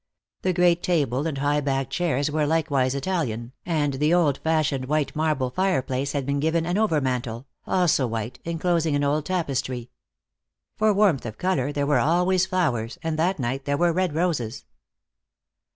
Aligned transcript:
The 0.41 0.51
great 0.51 0.81
table 0.81 1.27
and 1.27 1.37
high 1.37 1.61
backed 1.61 1.91
chairs 1.91 2.31
were 2.31 2.47
likewise 2.47 2.95
Italian, 2.95 3.51
and 3.67 3.93
the 3.93 4.15
old 4.15 4.39
fashioned 4.39 4.85
white 4.85 5.15
marble 5.15 5.51
fireplace 5.51 6.13
had 6.13 6.25
been 6.25 6.39
given 6.39 6.65
an 6.65 6.75
over 6.79 6.99
mantel, 6.99 7.45
also 7.67 8.07
white, 8.07 8.39
enclosing 8.43 8.95
an 8.95 9.03
old 9.03 9.25
tapestry. 9.27 9.91
For 10.75 10.91
warmth 10.91 11.27
of 11.27 11.37
color 11.37 11.71
there 11.71 11.85
were 11.85 11.99
always 11.99 12.47
flowers, 12.47 12.97
and 13.03 13.19
that 13.19 13.37
night 13.37 13.65
there 13.65 13.77
were 13.77 13.93
red 13.93 14.15
roses. 14.15 14.65